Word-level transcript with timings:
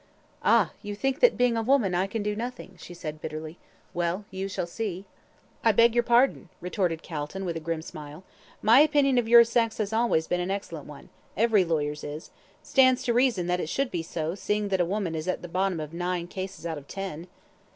"Ah, 0.41 0.71
you 0.81 0.95
think 0.95 1.19
that, 1.19 1.37
being 1.37 1.55
a 1.55 1.61
woman, 1.61 1.93
I 1.93 2.07
can 2.07 2.23
do 2.23 2.35
nothing," 2.35 2.75
she 2.79 2.95
said, 2.95 3.21
bitterly. 3.21 3.59
"Well, 3.93 4.25
you 4.31 4.47
shall 4.47 4.65
see." 4.65 5.05
"I 5.63 5.71
beg 5.73 5.93
your 5.93 6.01
pardon," 6.01 6.49
retorted 6.59 7.03
Calton, 7.03 7.45
with 7.45 7.55
a 7.55 7.59
grim 7.59 7.83
smile, 7.83 8.23
"my 8.63 8.79
opinion 8.79 9.19
of 9.19 9.27
your 9.27 9.43
sex 9.43 9.77
has 9.77 9.93
always 9.93 10.25
been 10.25 10.39
an 10.41 10.49
excellent 10.49 10.87
one 10.87 11.09
every 11.37 11.63
lawyer's 11.63 12.03
is; 12.03 12.31
stands 12.63 13.03
to 13.03 13.13
reason 13.13 13.45
that 13.45 13.59
it 13.61 13.69
should 13.69 13.91
be 13.91 14.01
so, 14.01 14.33
seeing 14.33 14.69
that 14.69 14.81
a 14.81 14.85
woman 14.85 15.13
is 15.13 15.27
at 15.27 15.43
the 15.43 15.47
bottom 15.47 15.79
of 15.79 15.93
nine 15.93 16.25
cases 16.25 16.65
out 16.65 16.79
of 16.79 16.87
ten." 16.87 17.27